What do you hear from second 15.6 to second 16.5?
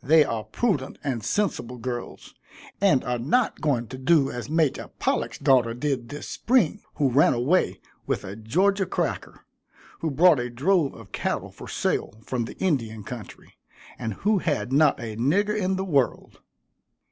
the world.